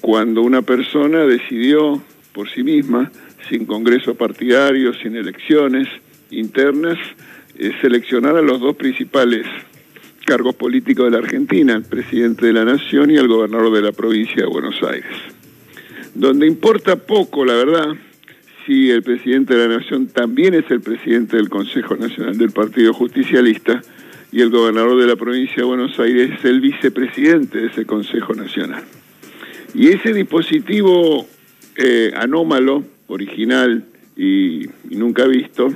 Cuando 0.01 0.41
una 0.41 0.61
persona 0.61 1.25
decidió 1.25 2.01
por 2.33 2.49
sí 2.49 2.63
misma, 2.63 3.11
sin 3.49 3.65
congreso 3.65 4.15
partidario, 4.15 4.93
sin 4.93 5.15
elecciones 5.15 5.87
internas, 6.31 6.97
eh, 7.57 7.71
seleccionar 7.81 8.35
a 8.35 8.41
los 8.41 8.59
dos 8.59 8.75
principales 8.75 9.45
cargos 10.25 10.55
políticos 10.55 11.05
de 11.05 11.11
la 11.11 11.19
Argentina, 11.19 11.75
el 11.75 11.83
presidente 11.83 12.47
de 12.47 12.53
la 12.53 12.65
Nación 12.65 13.11
y 13.11 13.15
el 13.15 13.27
gobernador 13.27 13.71
de 13.73 13.81
la 13.81 13.91
provincia 13.91 14.35
de 14.37 14.45
Buenos 14.45 14.81
Aires. 14.83 15.15
Donde 16.13 16.47
importa 16.47 16.95
poco, 16.95 17.45
la 17.45 17.53
verdad, 17.53 17.95
si 18.65 18.89
el 18.89 19.03
presidente 19.03 19.55
de 19.55 19.67
la 19.67 19.77
Nación 19.77 20.07
también 20.07 20.53
es 20.55 20.69
el 20.71 20.81
presidente 20.81 21.37
del 21.37 21.49
Consejo 21.49 21.95
Nacional 21.95 22.37
del 22.37 22.51
Partido 22.51 22.93
Justicialista 22.93 23.81
y 24.31 24.41
el 24.41 24.49
gobernador 24.49 24.99
de 24.99 25.07
la 25.07 25.15
provincia 25.15 25.57
de 25.57 25.63
Buenos 25.63 25.99
Aires 25.99 26.31
es 26.39 26.45
el 26.45 26.59
vicepresidente 26.59 27.59
de 27.59 27.67
ese 27.67 27.85
Consejo 27.85 28.33
Nacional. 28.33 28.83
Y 29.73 29.89
ese 29.89 30.13
dispositivo 30.13 31.27
eh, 31.77 32.11
anómalo, 32.15 32.83
original 33.07 33.85
y, 34.15 34.67
nunca 34.89 35.25
visto, 35.27 35.67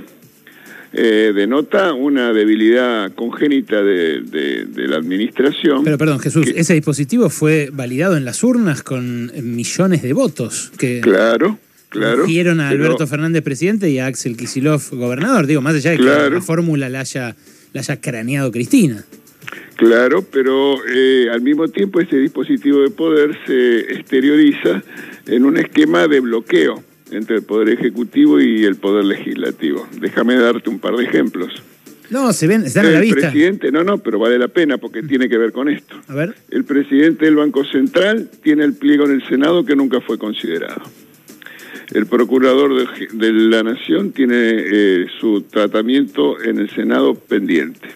eh, 0.93 1.31
denota 1.35 1.93
una 1.93 2.33
debilidad 2.33 3.11
congénita 3.13 3.81
de, 3.83 4.67
la 4.75 4.97
administración. 4.97 5.83
Pero 5.83 5.97
perdón, 5.97 6.19
Jesús, 6.19 6.47
ese 6.55 6.73
dispositivo 6.73 7.29
fue 7.29 7.69
validado 7.71 8.17
en 8.17 8.25
las 8.25 8.43
urnas 8.43 8.81
con 8.83 9.31
millones 9.55 10.01
de 10.01 10.13
votos. 10.13 10.71
Que... 10.77 11.01
Claro, 11.01 11.59
Claro, 11.89 12.23
Eligieron 12.25 12.59
a 12.59 12.69
pero- 12.69 12.83
Alberto 12.85 13.07
Fernández 13.07 13.41
presidente 13.41 13.89
y 13.89 13.97
a 13.97 14.05
Axel 14.05 14.37
Kisilov 14.37 14.81
gobernador. 14.91 15.47
Digo, 15.47 15.61
más 15.61 15.73
allá 15.73 15.89
de 15.91 15.97
que 15.97 16.03
Claro. 16.03 16.35
la 16.35 16.41
fórmula 16.41 16.87
la 16.87 16.99
haya, 16.99 17.35
la 17.73 17.81
haya 17.81 17.99
craneado 17.99 18.51
Cristina. 18.51 19.03
Claro, 19.75 20.21
pero 20.21 20.75
eh, 20.87 21.29
al 21.31 21.41
mismo 21.41 21.67
tiempo 21.67 21.99
ese 21.99 22.17
dispositivo 22.17 22.81
de 22.81 22.91
poder 22.91 23.35
se 23.47 23.79
exterioriza 23.93 24.83
en 25.25 25.45
un 25.45 25.57
esquema 25.57 26.07
de 26.07 26.19
bloqueo 26.19 26.83
entre 27.11 27.37
el 27.37 27.43
Poder 27.43 27.69
Ejecutivo 27.69 28.39
y 28.39 28.63
el 28.65 28.75
Poder 28.75 29.05
Legislativo. 29.05 29.87
Déjame 29.99 30.35
darte 30.35 30.69
un 30.69 30.79
par 30.79 30.95
de 30.95 31.03
ejemplos. 31.05 31.51
No, 32.09 32.33
se 32.33 32.47
ven, 32.47 32.63
están 32.63 32.87
a 32.87 32.89
la 32.89 32.97
el 32.97 33.03
vista. 33.03 33.29
presidente, 33.29 33.71
no, 33.71 33.83
no, 33.83 33.99
pero 33.99 34.17
vale 34.17 34.39
la 34.39 34.47
pena 34.47 34.77
porque 34.79 35.03
tiene 35.03 35.29
que 35.29 35.37
ver 35.37 35.51
con 35.51 35.69
esto. 35.69 35.95
A 36.07 36.15
ver. 36.15 36.33
El 36.49 36.63
presidente 36.63 37.25
del 37.25 37.35
Banco 37.35 37.63
Central 37.65 38.29
tiene 38.41 38.63
el 38.63 38.73
pliego 38.73 39.05
en 39.05 39.11
el 39.11 39.27
Senado 39.27 39.63
que 39.63 39.75
nunca 39.75 40.01
fue 40.01 40.17
considerado. 40.17 40.81
El 41.91 42.05
procurador 42.07 42.75
de, 42.75 43.07
de 43.13 43.31
la 43.33 43.63
Nación 43.63 44.11
tiene 44.11 44.35
eh, 44.37 45.07
su 45.19 45.41
tratamiento 45.43 46.41
en 46.41 46.59
el 46.59 46.69
Senado 46.71 47.13
pendiente. 47.15 47.89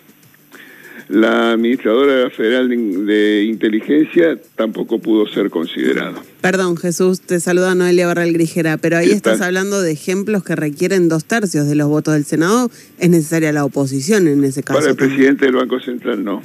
La 1.13 1.51
administradora 1.51 2.27
federal 2.31 2.69
de, 2.69 3.43
inteligencia 3.47 4.35
tampoco 4.55 4.97
pudo 4.97 5.27
ser 5.27 5.51
considerado. 5.51 6.15
Perdón, 6.41 6.75
Jesús, 6.75 7.21
te 7.21 7.39
saluda 7.39 7.75
Noelia 7.75 8.07
Barral 8.07 8.33
Grijera, 8.33 8.77
pero 8.77 8.97
ahí 8.97 9.09
¿Qué 9.09 9.13
estás 9.13 9.37
tal? 9.37 9.49
hablando 9.49 9.79
de 9.83 9.91
ejemplos 9.91 10.43
que 10.43 10.55
requieren 10.55 11.09
dos 11.09 11.25
tercios 11.25 11.67
de 11.67 11.75
los 11.75 11.87
votos 11.87 12.15
del 12.15 12.25
Senado. 12.25 12.71
Es 12.97 13.11
necesaria 13.11 13.53
la 13.53 13.63
oposición 13.63 14.27
en 14.27 14.43
ese 14.43 14.63
caso. 14.63 14.79
Para 14.79 14.89
el 14.91 14.97
también. 14.97 15.15
presidente 15.17 15.45
del 15.45 15.55
Banco 15.55 15.79
Central 15.81 16.23
no. 16.23 16.41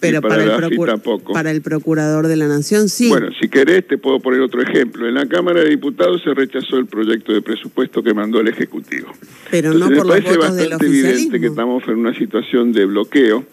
pero 0.00 0.20
para, 0.20 0.42
el 0.42 0.50
AFI 0.50 0.76
procur- 0.76 0.86
tampoco. 0.86 1.32
para 1.32 1.52
el 1.52 1.62
procurador 1.62 2.26
de 2.26 2.34
la 2.34 2.48
Nación 2.48 2.88
sí. 2.88 3.08
Bueno, 3.08 3.28
si 3.40 3.48
querés 3.48 3.86
te 3.86 3.96
puedo 3.96 4.18
poner 4.18 4.40
otro 4.40 4.60
ejemplo. 4.60 5.06
En 5.06 5.14
la 5.14 5.26
Cámara 5.28 5.60
de 5.60 5.70
Diputados 5.70 6.20
se 6.24 6.34
rechazó 6.34 6.78
el 6.78 6.86
proyecto 6.86 7.32
de 7.32 7.42
presupuesto 7.42 8.02
que 8.02 8.12
mandó 8.12 8.40
el 8.40 8.48
Ejecutivo. 8.48 9.06
pero 9.52 9.72
no 9.72 9.86
Entonces, 9.86 9.98
por 9.98 10.06
me 10.08 10.14
los 10.14 10.20
parece 10.24 10.36
votos 10.36 10.56
del 10.56 10.68
bastante 10.70 10.86
evidente 10.86 11.08
oficialismo. 11.12 11.40
que 11.40 11.46
estamos 11.46 11.82
en 11.86 11.94
una 11.96 12.18
situación 12.18 12.72
de 12.72 12.84
bloqueo 12.86 13.44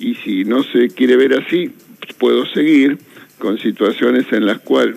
y 0.00 0.14
si 0.16 0.44
no 0.44 0.62
se 0.64 0.88
quiere 0.88 1.16
ver 1.16 1.34
así, 1.34 1.70
puedo 2.18 2.46
seguir 2.46 2.98
con 3.38 3.58
situaciones 3.58 4.26
en 4.32 4.46
las 4.46 4.58
cuales 4.60 4.96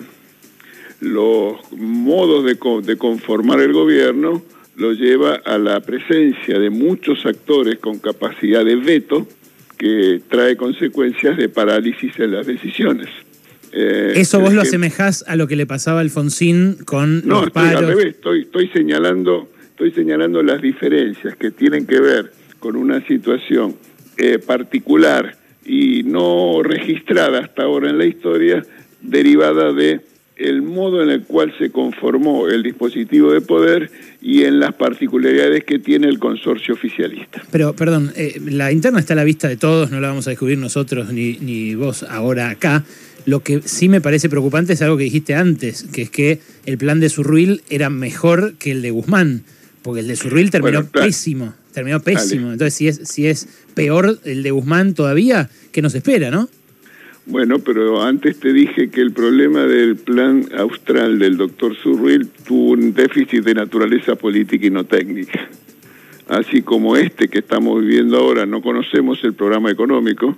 los 1.00 1.56
modos 1.72 2.44
de, 2.44 2.56
de 2.82 2.96
conformar 2.96 3.60
el 3.60 3.72
gobierno 3.72 4.42
lo 4.76 4.92
lleva 4.92 5.34
a 5.44 5.58
la 5.58 5.80
presencia 5.80 6.58
de 6.58 6.70
muchos 6.70 7.24
actores 7.26 7.78
con 7.78 7.98
capacidad 7.98 8.64
de 8.64 8.76
veto 8.76 9.28
que 9.76 10.20
trae 10.28 10.56
consecuencias 10.56 11.36
de 11.36 11.48
parálisis 11.48 12.18
en 12.18 12.32
las 12.32 12.46
decisiones. 12.46 13.08
Eh, 13.72 14.12
Eso 14.16 14.40
vos 14.40 14.54
lo 14.54 14.62
asemejás 14.62 15.24
a 15.26 15.36
lo 15.36 15.46
que 15.46 15.56
le 15.56 15.66
pasaba 15.66 15.98
a 15.98 16.02
Alfonsín 16.02 16.76
con 16.84 17.26
no, 17.26 17.36
los 17.40 17.46
estoy 17.48 17.66
al 17.66 17.74
paros. 17.74 17.90
revés, 17.90 18.06
estoy, 18.14 18.42
estoy 18.42 18.68
señalando, 18.68 19.50
estoy 19.70 19.90
señalando 19.92 20.42
las 20.42 20.62
diferencias 20.62 21.36
que 21.36 21.50
tienen 21.50 21.86
que 21.86 22.00
ver 22.00 22.32
con 22.60 22.76
una 22.76 23.04
situación 23.06 23.76
eh, 24.16 24.38
particular 24.38 25.36
y 25.64 26.02
no 26.04 26.62
registrada 26.62 27.40
hasta 27.40 27.62
ahora 27.62 27.90
en 27.90 27.98
la 27.98 28.06
historia, 28.06 28.64
derivada 29.00 29.72
de 29.72 30.00
el 30.36 30.62
modo 30.62 31.02
en 31.02 31.10
el 31.10 31.22
cual 31.22 31.54
se 31.58 31.70
conformó 31.70 32.48
el 32.48 32.62
dispositivo 32.62 33.32
de 33.32 33.40
poder 33.40 33.90
y 34.20 34.42
en 34.42 34.58
las 34.58 34.74
particularidades 34.74 35.64
que 35.64 35.78
tiene 35.78 36.08
el 36.08 36.18
consorcio 36.18 36.74
oficialista. 36.74 37.42
Pero, 37.52 37.74
perdón, 37.76 38.12
eh, 38.16 38.40
la 38.44 38.72
interna 38.72 38.98
está 38.98 39.12
a 39.12 39.16
la 39.16 39.24
vista 39.24 39.48
de 39.48 39.56
todos, 39.56 39.90
no 39.90 40.00
la 40.00 40.08
vamos 40.08 40.26
a 40.26 40.30
descubrir 40.30 40.58
nosotros 40.58 41.12
ni, 41.12 41.34
ni 41.34 41.74
vos 41.74 42.02
ahora 42.02 42.50
acá. 42.50 42.84
Lo 43.26 43.42
que 43.42 43.62
sí 43.64 43.88
me 43.88 44.00
parece 44.00 44.28
preocupante 44.28 44.72
es 44.72 44.82
algo 44.82 44.96
que 44.96 45.04
dijiste 45.04 45.34
antes, 45.34 45.84
que 45.92 46.02
es 46.02 46.10
que 46.10 46.40
el 46.66 46.78
plan 46.78 47.00
de 47.00 47.08
Surruil 47.08 47.62
era 47.70 47.88
mejor 47.88 48.54
que 48.54 48.72
el 48.72 48.82
de 48.82 48.90
Guzmán, 48.90 49.44
porque 49.82 50.00
el 50.00 50.08
de 50.08 50.16
Surruil 50.16 50.50
terminó 50.50 50.78
Bueno, 50.78 50.90
claro. 50.90 51.06
pésimo, 51.06 51.54
terminó 51.74 52.00
pésimo. 52.00 52.52
Entonces, 52.52 52.74
si 52.74 52.88
es, 52.88 52.96
si 53.08 53.26
es 53.26 53.48
peor 53.74 54.18
el 54.24 54.42
de 54.42 54.50
Guzmán 54.50 54.94
todavía, 54.94 55.50
¿qué 55.72 55.82
nos 55.82 55.94
espera, 55.94 56.30
no? 56.30 56.48
Bueno, 57.26 57.58
pero 57.58 58.02
antes 58.02 58.38
te 58.38 58.52
dije 58.52 58.90
que 58.90 59.00
el 59.00 59.12
problema 59.12 59.64
del 59.64 59.96
plan 59.96 60.46
austral 60.58 61.18
del 61.18 61.36
doctor 61.36 61.74
Surruil 61.74 62.28
tuvo 62.46 62.72
un 62.72 62.92
déficit 62.92 63.42
de 63.44 63.54
naturaleza 63.54 64.14
política 64.14 64.66
y 64.66 64.70
no 64.70 64.84
técnica. 64.84 65.48
Así 66.28 66.62
como 66.62 66.96
este 66.96 67.28
que 67.28 67.38
estamos 67.38 67.80
viviendo 67.80 68.18
ahora, 68.18 68.46
no 68.46 68.60
conocemos 68.62 69.22
el 69.24 69.32
programa 69.32 69.70
económico, 69.70 70.36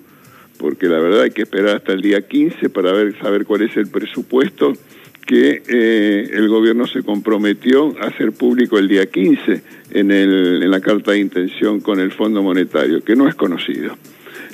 porque 0.58 0.86
la 0.86 0.98
verdad 0.98 1.22
hay 1.22 1.30
que 1.32 1.42
esperar 1.42 1.76
hasta 1.76 1.92
el 1.92 2.02
día 2.02 2.26
15 2.26 2.70
para 2.70 2.92
ver, 2.92 3.18
saber 3.18 3.44
cuál 3.44 3.62
es 3.62 3.76
el 3.76 3.88
presupuesto 3.88 4.72
que 5.26 5.62
eh, 5.68 6.30
el 6.32 6.48
gobierno 6.48 6.86
se 6.86 7.02
comprometió 7.02 7.98
a 8.00 8.06
hacer 8.06 8.32
público 8.32 8.78
el 8.78 8.86
día 8.88 9.06
15 9.06 9.60
en, 9.90 10.10
el, 10.12 10.62
en 10.62 10.70
la 10.70 10.80
carta 10.80 11.12
de 11.12 11.18
intención 11.18 11.80
con 11.80 11.98
el 12.00 12.12
Fondo 12.12 12.42
Monetario, 12.42 13.02
que 13.02 13.16
no 13.16 13.28
es 13.28 13.34
conocido. 13.34 13.96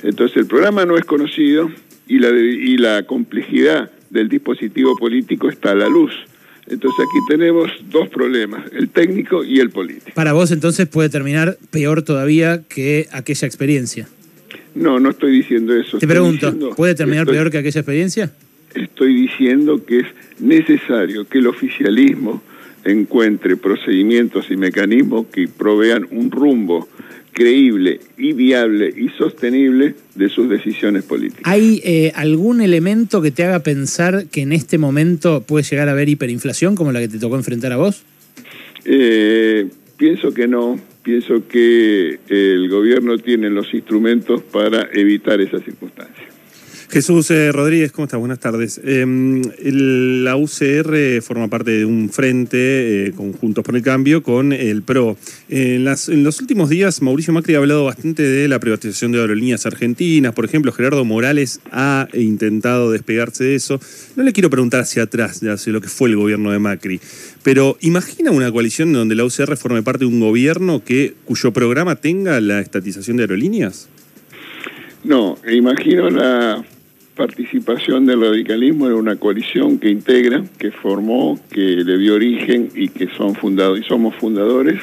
Entonces 0.01 0.35
el 0.37 0.47
programa 0.47 0.85
no 0.85 0.97
es 0.97 1.05
conocido 1.05 1.69
y 2.07 2.17
la, 2.19 2.29
y 2.31 2.77
la 2.77 3.03
complejidad 3.03 3.91
del 4.09 4.29
dispositivo 4.29 4.97
político 4.97 5.47
está 5.49 5.71
a 5.71 5.75
la 5.75 5.87
luz. 5.87 6.11
Entonces 6.67 6.99
aquí 7.07 7.19
tenemos 7.29 7.71
dos 7.91 8.09
problemas, 8.09 8.63
el 8.73 8.89
técnico 8.89 9.43
y 9.43 9.59
el 9.59 9.69
político. 9.69 10.11
Para 10.15 10.33
vos 10.33 10.51
entonces 10.51 10.87
puede 10.87 11.09
terminar 11.09 11.57
peor 11.71 12.01
todavía 12.03 12.63
que 12.67 13.07
aquella 13.11 13.45
experiencia. 13.47 14.07
No, 14.73 14.99
no 14.99 15.11
estoy 15.11 15.31
diciendo 15.33 15.73
eso. 15.75 15.91
Te 15.91 15.97
estoy 15.97 16.07
pregunto, 16.09 16.47
diciendo- 16.51 16.75
¿puede 16.75 16.95
terminar 16.95 17.23
estoy- 17.25 17.35
peor 17.35 17.51
que 17.51 17.57
aquella 17.59 17.79
experiencia? 17.79 18.31
Estoy 18.75 19.15
diciendo 19.15 19.85
que 19.85 19.99
es 19.99 20.07
necesario 20.39 21.25
que 21.27 21.39
el 21.39 21.47
oficialismo 21.47 22.41
encuentre 22.83 23.55
procedimientos 23.55 24.47
y 24.49 24.57
mecanismos 24.57 25.27
que 25.27 25.47
provean 25.47 26.07
un 26.11 26.31
rumbo 26.31 26.87
creíble 27.31 27.99
y 28.17 28.33
viable 28.33 28.93
y 28.95 29.09
sostenible 29.17 29.95
de 30.15 30.29
sus 30.29 30.49
decisiones 30.49 31.03
políticas. 31.03 31.43
¿Hay 31.45 31.81
eh, 31.83 32.11
algún 32.15 32.61
elemento 32.61 33.21
que 33.21 33.31
te 33.31 33.43
haga 33.43 33.59
pensar 33.59 34.27
que 34.27 34.41
en 34.41 34.53
este 34.53 34.77
momento 34.77 35.41
puede 35.41 35.63
llegar 35.63 35.89
a 35.89 35.93
haber 35.93 36.09
hiperinflación 36.09 36.75
como 36.75 36.91
la 36.91 36.99
que 36.99 37.07
te 37.07 37.19
tocó 37.19 37.35
enfrentar 37.35 37.71
a 37.71 37.77
vos? 37.77 38.03
Eh, 38.85 39.67
pienso 39.97 40.33
que 40.33 40.47
no, 40.47 40.79
pienso 41.01 41.47
que 41.47 42.19
el 42.27 42.69
gobierno 42.69 43.17
tiene 43.17 43.49
los 43.49 43.73
instrumentos 43.73 44.41
para 44.43 44.89
evitar 44.93 45.41
esas 45.41 45.63
circunstancias. 45.63 46.32
Jesús 46.93 47.31
eh, 47.31 47.51
Rodríguez, 47.51 47.91
¿cómo 47.91 48.05
estás? 48.05 48.19
Buenas 48.19 48.37
tardes. 48.39 48.79
El- 48.83 50.23
la 50.23 50.35
UCR 50.35 51.23
forma 51.23 51.47
parte 51.47 51.71
de 51.71 51.85
un 51.85 52.11
frente 52.11 53.07
eh, 53.07 53.11
conjuntos 53.13 53.63
por 53.63 53.75
el 53.75 53.81
cambio 53.81 54.21
con 54.21 54.53
el 54.53 54.83
PRO. 54.83 55.17
En, 55.49 55.87
en 55.87 56.23
los 56.23 56.39
últimos 56.39 56.69
días, 56.69 57.01
Mauricio 57.01 57.33
Macri 57.33 57.55
ha 57.55 57.57
hablado 57.57 57.85
bastante 57.85 58.21
de 58.21 58.47
la 58.47 58.59
privatización 58.59 59.11
de 59.11 59.19
aerolíneas 59.21 59.65
argentinas. 59.65 60.33
Por 60.33 60.45
ejemplo, 60.45 60.71
Gerardo 60.71 61.03
Morales 61.03 61.61
ha 61.71 62.07
intentado 62.13 62.91
despegarse 62.91 63.43
de 63.43 63.55
eso. 63.55 63.79
No 64.15 64.21
le 64.21 64.31
quiero 64.31 64.51
preguntar 64.51 64.81
hacia 64.81 65.01
atrás, 65.01 65.41
hacia 65.43 65.73
lo 65.73 65.81
que 65.81 65.87
fue 65.87 66.09
el 66.09 66.15
gobierno 66.15 66.51
de 66.51 66.59
Macri, 66.59 67.01
pero 67.41 67.75
imagina 67.81 68.29
una 68.29 68.51
coalición 68.51 68.93
donde 68.93 69.15
la 69.15 69.25
UCR 69.25 69.57
forme 69.57 69.81
parte 69.81 70.01
de 70.05 70.11
un 70.11 70.19
gobierno 70.19 70.83
que, 70.85 71.15
cuyo 71.25 71.51
programa 71.53 71.95
tenga 71.95 72.39
la 72.39 72.59
estatización 72.59 73.17
de 73.17 73.23
aerolíneas. 73.23 73.89
No, 75.03 75.37
imagino 75.51 76.09
la 76.09 76.63
participación 77.15 78.05
del 78.05 78.21
radicalismo 78.21 78.87
en 78.87 78.93
una 78.93 79.15
coalición 79.15 79.77
que 79.77 79.89
integra, 79.89 80.43
que 80.57 80.71
formó, 80.71 81.39
que 81.51 81.61
le 81.61 81.97
dio 81.97 82.15
origen 82.15 82.69
y 82.75 82.89
que 82.89 83.07
son 83.15 83.35
fundados 83.35 83.79
y 83.79 83.83
somos 83.83 84.15
fundadores 84.15 84.79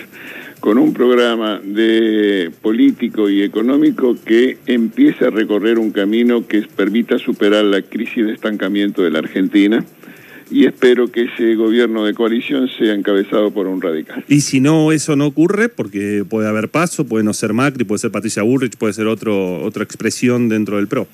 con 0.61 0.79
un 0.79 0.93
programa 0.93 1.61
de 1.65 2.51
político 2.61 3.31
y 3.31 3.43
económico 3.43 4.15
que 4.25 4.59
empieza 4.67 5.29
a 5.29 5.31
recorrer 5.31 5.79
un 5.79 5.91
camino 5.91 6.47
que 6.47 6.63
permita 6.63 7.19
superar 7.19 7.65
la 7.65 7.83
crisis 7.83 8.27
de 8.27 8.33
estancamiento 8.35 9.03
de 9.03 9.11
la 9.11 9.21
Argentina 9.21 9.85
y 10.51 10.67
espero 10.67 11.11
que 11.11 11.23
ese 11.23 11.55
gobierno 11.55 12.05
de 12.05 12.13
coalición 12.13 12.69
sea 12.77 12.93
encabezado 12.93 13.53
por 13.53 13.67
un 13.69 13.81
radical. 13.81 14.25
Y 14.29 14.41
si 14.41 14.61
no, 14.61 14.93
eso 14.93 15.15
no 15.17 15.27
ocurre, 15.27 15.69
porque 15.69 16.25
puede 16.29 16.49
haber 16.49 16.69
paso, 16.69 17.07
puede 17.07 17.25
no 17.25 17.33
ser 17.33 17.53
Macri, 17.53 17.85
puede 17.85 18.01
ser 18.01 18.11
Patricia 18.11 18.43
Bullrich, 18.43 18.77
puede 18.77 18.93
ser 18.93 19.07
otra 19.07 19.83
expresión 19.83 20.49
dentro 20.49 20.77
del 20.77 20.89
PRO. 20.89 21.07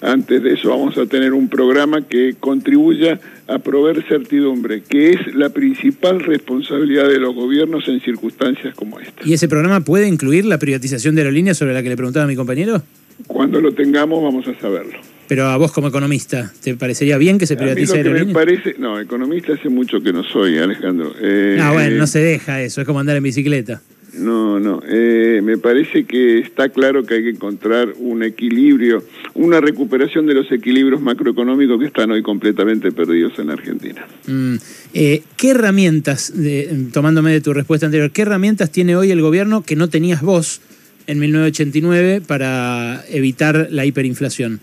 Antes 0.00 0.42
de 0.42 0.54
eso 0.54 0.70
vamos 0.70 0.96
a 0.96 1.06
tener 1.06 1.32
un 1.32 1.48
programa 1.48 2.06
que 2.06 2.34
contribuya 2.38 3.18
a 3.48 3.58
proveer 3.58 4.04
certidumbre, 4.06 4.82
que 4.82 5.10
es 5.10 5.34
la 5.34 5.50
principal 5.50 6.20
responsabilidad 6.20 7.08
de 7.08 7.18
los 7.18 7.34
gobiernos 7.34 7.88
en 7.88 8.00
circunstancias 8.00 8.74
como 8.74 9.00
esta. 9.00 9.22
¿Y 9.24 9.32
ese 9.32 9.48
programa 9.48 9.80
puede 9.80 10.06
incluir 10.06 10.44
la 10.44 10.58
privatización 10.58 11.14
de 11.14 11.22
aerolíneas 11.22 11.56
sobre 11.56 11.74
la 11.74 11.82
que 11.82 11.88
le 11.88 11.96
preguntaba 11.96 12.26
mi 12.26 12.36
compañero? 12.36 12.82
Cuando 13.26 13.60
lo 13.60 13.72
tengamos 13.72 14.22
vamos 14.22 14.46
a 14.46 14.58
saberlo. 14.60 14.98
Pero 15.26 15.46
a 15.46 15.56
vos 15.56 15.72
como 15.72 15.88
economista, 15.88 16.52
¿te 16.62 16.74
parecería 16.74 17.18
bien 17.18 17.38
que 17.38 17.46
se 17.46 17.54
A 17.54 17.56
mí 17.56 17.66
lo 17.66 17.74
privatice 17.74 18.02
que 18.02 18.24
me 18.24 18.32
parece, 18.32 18.76
no, 18.78 18.98
economista 18.98 19.52
hace 19.52 19.68
mucho 19.68 20.00
que 20.00 20.12
no 20.12 20.22
soy, 20.24 20.58
Alejandro. 20.58 21.12
Eh, 21.20 21.58
Ah, 21.60 21.72
bueno, 21.72 21.96
eh, 21.96 21.98
no 21.98 22.06
se 22.06 22.20
deja 22.20 22.62
eso, 22.62 22.80
es 22.80 22.86
como 22.86 23.00
andar 23.00 23.16
en 23.16 23.24
bicicleta. 23.24 23.82
No, 24.18 24.58
no. 24.58 24.82
eh, 24.88 25.40
me 25.42 25.58
parece 25.58 26.04
que 26.04 26.38
está 26.38 26.68
claro 26.70 27.04
que 27.04 27.14
hay 27.14 27.22
que 27.22 27.30
encontrar 27.30 27.94
un 27.98 28.22
equilibrio, 28.22 29.04
una 29.34 29.60
recuperación 29.60 30.26
de 30.26 30.34
los 30.34 30.50
equilibrios 30.50 31.00
macroeconómicos 31.00 31.78
que 31.78 31.86
están 31.86 32.10
hoy 32.10 32.22
completamente 32.22 32.90
perdidos 32.92 33.38
en 33.38 33.46
la 33.48 33.52
Argentina. 33.54 34.06
Mm, 34.26 34.56
eh, 34.94 35.22
¿qué 35.36 35.50
herramientas, 35.50 36.32
de- 36.36 36.88
tomándome 36.92 37.32
de 37.32 37.40
tu 37.40 37.52
respuesta 37.52 37.86
anterior, 37.86 38.10
qué 38.10 38.22
herramientas 38.22 38.70
tiene 38.72 38.96
hoy 38.96 39.10
el 39.10 39.20
gobierno 39.22 39.62
que 39.62 39.76
no 39.76 39.88
tenías 39.88 40.22
vos 40.22 40.60
en 41.06 41.18
1989 41.20 42.20
para 42.26 43.04
evitar 43.10 43.68
la 43.70 43.86
hiperinflación? 43.86 44.60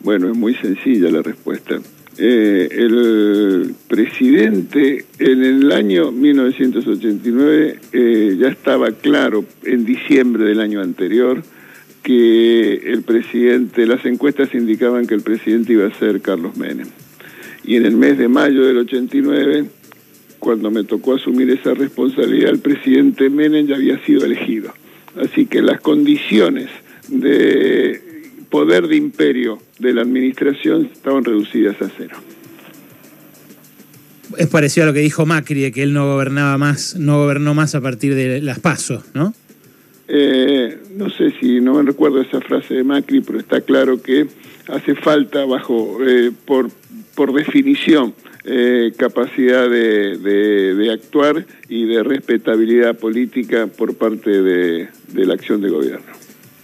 Bueno, 0.00 0.30
es 0.30 0.36
muy 0.36 0.54
sencilla 0.54 1.10
la 1.10 1.22
respuesta. 1.22 1.80
Eh, 2.20 2.68
el 2.72 3.74
presidente 3.86 5.04
en 5.20 5.44
el 5.44 5.70
año 5.70 6.10
1989 6.10 7.78
eh, 7.92 8.36
ya 8.40 8.48
estaba 8.48 8.90
claro, 8.90 9.44
en 9.62 9.84
diciembre 9.84 10.44
del 10.44 10.58
año 10.58 10.80
anterior, 10.80 11.44
que 12.02 12.74
el 12.74 13.02
presidente, 13.02 13.86
las 13.86 14.04
encuestas 14.04 14.52
indicaban 14.52 15.06
que 15.06 15.14
el 15.14 15.22
presidente 15.22 15.74
iba 15.74 15.86
a 15.86 15.94
ser 15.94 16.20
Carlos 16.20 16.56
Menem. 16.56 16.88
Y 17.62 17.76
en 17.76 17.86
el 17.86 17.96
mes 17.96 18.18
de 18.18 18.26
mayo 18.26 18.64
del 18.64 18.78
89, 18.78 19.66
cuando 20.40 20.72
me 20.72 20.82
tocó 20.82 21.14
asumir 21.14 21.50
esa 21.50 21.74
responsabilidad, 21.74 22.50
el 22.50 22.58
presidente 22.58 23.30
Menem 23.30 23.68
ya 23.68 23.76
había 23.76 24.04
sido 24.04 24.24
elegido. 24.24 24.72
Así 25.22 25.46
que 25.46 25.62
las 25.62 25.80
condiciones 25.80 26.68
de 27.08 28.07
poder 28.50 28.88
de 28.88 28.96
imperio 28.96 29.58
de 29.78 29.92
la 29.92 30.02
administración 30.02 30.88
estaban 30.92 31.24
reducidas 31.24 31.80
a 31.82 31.90
cero. 31.96 32.16
Es 34.36 34.46
parecido 34.48 34.84
a 34.84 34.86
lo 34.88 34.92
que 34.92 35.00
dijo 35.00 35.24
Macri, 35.26 35.60
de 35.62 35.72
que 35.72 35.82
él 35.82 35.92
no 35.94 36.06
gobernaba 36.06 36.58
más, 36.58 36.96
no 36.96 37.18
gobernó 37.18 37.54
más 37.54 37.74
a 37.74 37.80
partir 37.80 38.14
de 38.14 38.40
las 38.42 38.58
pasos, 38.60 39.04
¿no? 39.14 39.32
Eh, 40.06 40.78
no 40.96 41.10
sé 41.10 41.32
si 41.40 41.60
no 41.60 41.74
me 41.74 41.82
recuerdo 41.82 42.20
esa 42.20 42.40
frase 42.40 42.74
de 42.74 42.84
Macri, 42.84 43.20
pero 43.20 43.38
está 43.38 43.60
claro 43.62 44.02
que 44.02 44.26
hace 44.68 44.94
falta, 44.94 45.44
bajo 45.44 45.98
eh, 46.06 46.30
por, 46.44 46.70
por 47.14 47.32
definición, 47.32 48.14
eh, 48.44 48.92
capacidad 48.96 49.68
de, 49.68 50.16
de- 50.18 50.74
de 50.74 50.92
actuar 50.92 51.44
y 51.68 51.84
de 51.86 52.02
respetabilidad 52.02 52.96
política 52.98 53.66
por 53.66 53.94
parte 53.96 54.30
de, 54.42 54.88
de 55.12 55.26
la 55.26 55.34
acción 55.34 55.60
de 55.60 55.68
gobierno. 55.70 56.17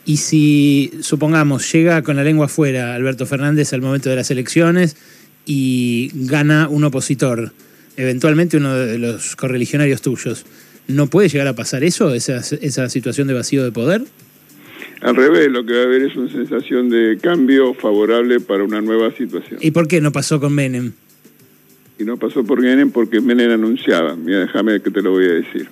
Y 0.05 0.19
si, 0.19 0.93
supongamos, 1.01 1.71
llega 1.73 2.03
con 2.03 2.17
la 2.17 2.25
lengua 2.25 2.47
afuera 2.47 2.95
Alberto 2.95 3.27
Fernández 3.27 3.73
al 3.73 3.81
momento 3.81 4.11
de 4.11 4.17
las 4.17 4.31
elecciones 4.31 4.97
y 5.47 6.11
gana 6.15 6.69
un 6.69 6.85
opositor, 6.85 7.53
eventualmente 7.97 8.57
uno 8.57 8.75
de 8.75 8.99
los 8.99 9.37
correligionarios 9.37 10.03
tuyos, 10.03 10.45
¿no 10.89 11.09
puede 11.09 11.29
llegar 11.29 11.49
a 11.49 11.55
pasar 11.55 11.85
eso, 11.85 12.15
esa, 12.15 12.37
esa 12.37 12.89
situación 12.89 13.29
de 13.29 13.35
vacío 13.35 13.65
de 13.65 13.73
poder? 13.73 14.03
Al 15.01 15.17
revés, 15.17 15.51
lo 15.51 15.65
que 15.65 15.75
va 15.75 15.81
a 15.81 15.85
haber 15.85 16.03
es 16.03 16.17
una 16.17 16.31
sensación 16.31 16.89
de 16.89 17.19
cambio 17.21 17.75
favorable 17.75 18.41
para 18.41 18.65
una 18.65 18.81
nueva 18.81 19.11
situación. 19.17 19.59
¿Y 19.61 19.71
por 19.71 19.89
qué 19.89 20.01
no 20.01 20.13
pasó 20.13 20.41
con 20.41 20.55
Menem? 20.55 20.93
y 21.99 22.05
no 22.05 22.17
pasó 22.17 22.45
por 22.45 22.61
Menem 22.61 22.91
porque 22.91 23.21
Menem 23.21 23.53
anunciaba. 23.53 24.17
Mira, 24.17 24.41
déjame 24.41 24.81
que 24.81 24.91
te 24.91 25.03
lo 25.03 25.13
voy 25.13 25.27
a 25.27 25.33
decir. 25.33 25.69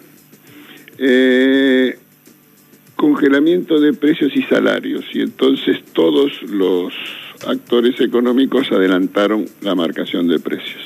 Eh, 0.99 1.99
congelamiento 3.03 3.81
de 3.81 3.93
precios 3.93 4.31
y 4.37 4.45
salarios 4.45 5.05
y 5.13 5.23
entonces 5.23 5.83
todos 5.93 6.41
los 6.45 6.95
actores 7.45 8.01
económicos 8.01 8.71
adelantaron 8.71 9.45
la 9.61 9.75
marcación 9.75 10.29
de 10.29 10.39
precios. 10.39 10.83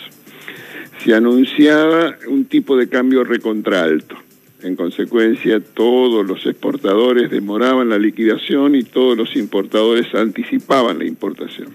Se 1.04 1.14
anunciaba 1.14 2.16
un 2.28 2.46
tipo 2.46 2.74
de 2.74 2.88
cambio 2.88 3.22
recontraalto. 3.22 4.16
En 4.62 4.76
consecuencia, 4.76 5.60
todos 5.60 6.26
los 6.26 6.46
exportadores 6.46 7.30
demoraban 7.30 7.90
la 7.90 7.98
liquidación 7.98 8.74
y 8.74 8.82
todos 8.82 9.14
los 9.14 9.36
importadores 9.36 10.14
anticipaban 10.14 10.98
la 10.98 11.04
importación 11.04 11.68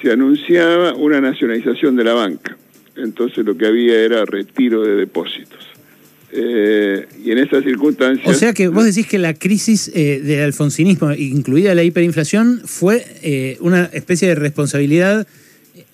se 0.00 0.10
anunciaba 0.10 0.94
una 0.94 1.20
nacionalización 1.20 1.94
de 1.94 2.04
la 2.04 2.14
banca. 2.14 2.56
Entonces 2.96 3.44
lo 3.44 3.54
que 3.54 3.66
había 3.66 4.00
era 4.00 4.24
retiro 4.24 4.82
de 4.82 4.94
depósitos. 4.94 5.66
Eh, 6.32 7.06
y 7.24 7.32
en 7.32 7.38
esas 7.38 7.64
circunstancias... 7.64 8.26
O 8.26 8.34
sea 8.38 8.52
que 8.52 8.68
vos 8.68 8.84
decís 8.84 9.06
que 9.06 9.18
la 9.18 9.34
crisis 9.34 9.90
eh, 9.94 10.20
del 10.22 10.42
alfonsinismo, 10.42 11.12
incluida 11.12 11.74
la 11.74 11.82
hiperinflación, 11.82 12.62
fue 12.64 13.04
eh, 13.22 13.56
una 13.60 13.84
especie 13.92 14.28
de 14.28 14.34
responsabilidad 14.34 15.26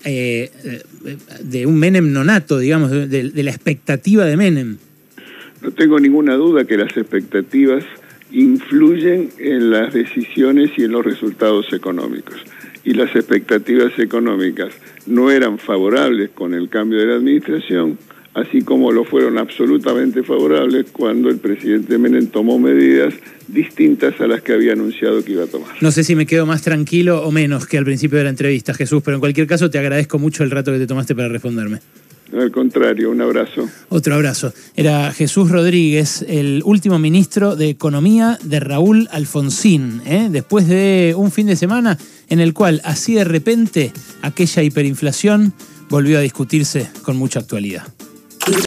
de 0.04 1.66
un 1.66 1.78
Menem 1.78 2.12
nonato, 2.12 2.60
digamos, 2.60 2.90
de 2.90 3.42
la 3.42 3.50
expectativa 3.50 4.24
de 4.24 4.36
Menem. 4.36 4.76
No 5.62 5.72
tengo 5.72 5.98
ninguna 5.98 6.34
duda 6.34 6.64
que 6.64 6.76
las 6.76 6.96
expectativas 6.96 7.84
influyen 8.30 9.30
en 9.38 9.70
las 9.70 9.92
decisiones 9.92 10.70
y 10.76 10.84
en 10.84 10.92
los 10.92 11.04
resultados 11.04 11.72
económicos. 11.72 12.36
Y 12.84 12.94
las 12.94 13.16
expectativas 13.16 13.98
económicas 13.98 14.72
no 15.06 15.30
eran 15.30 15.58
favorables 15.58 16.30
con 16.30 16.54
el 16.54 16.68
cambio 16.68 17.00
de 17.00 17.06
la 17.06 17.14
administración, 17.16 17.98
así 18.36 18.60
como 18.60 18.92
lo 18.92 19.04
fueron 19.04 19.38
absolutamente 19.38 20.22
favorables 20.22 20.86
cuando 20.92 21.30
el 21.30 21.38
presidente 21.38 21.96
Menem 21.96 22.26
tomó 22.26 22.58
medidas 22.58 23.14
distintas 23.48 24.20
a 24.20 24.26
las 24.26 24.42
que 24.42 24.52
había 24.52 24.74
anunciado 24.74 25.24
que 25.24 25.32
iba 25.32 25.44
a 25.44 25.46
tomar. 25.46 25.70
No 25.80 25.90
sé 25.90 26.04
si 26.04 26.14
me 26.14 26.26
quedo 26.26 26.44
más 26.44 26.60
tranquilo 26.60 27.22
o 27.22 27.32
menos 27.32 27.66
que 27.66 27.78
al 27.78 27.84
principio 27.84 28.18
de 28.18 28.24
la 28.24 28.30
entrevista, 28.30 28.74
Jesús, 28.74 29.02
pero 29.02 29.16
en 29.16 29.20
cualquier 29.20 29.46
caso 29.46 29.70
te 29.70 29.78
agradezco 29.78 30.18
mucho 30.18 30.44
el 30.44 30.50
rato 30.50 30.70
que 30.70 30.78
te 30.78 30.86
tomaste 30.86 31.14
para 31.14 31.28
responderme. 31.28 31.80
Al 32.36 32.50
contrario, 32.50 33.10
un 33.10 33.22
abrazo. 33.22 33.70
Otro 33.88 34.14
abrazo. 34.14 34.52
Era 34.74 35.12
Jesús 35.12 35.50
Rodríguez, 35.50 36.24
el 36.28 36.60
último 36.64 36.98
ministro 36.98 37.56
de 37.56 37.70
Economía 37.70 38.38
de 38.42 38.60
Raúl 38.60 39.08
Alfonsín, 39.12 40.02
¿eh? 40.04 40.28
después 40.30 40.68
de 40.68 41.14
un 41.16 41.30
fin 41.30 41.46
de 41.46 41.56
semana 41.56 41.96
en 42.28 42.40
el 42.40 42.52
cual, 42.52 42.82
así 42.84 43.14
de 43.14 43.24
repente, 43.24 43.92
aquella 44.20 44.62
hiperinflación 44.62 45.54
volvió 45.88 46.18
a 46.18 46.20
discutirse 46.20 46.90
con 47.02 47.16
mucha 47.16 47.38
actualidad. 47.38 47.84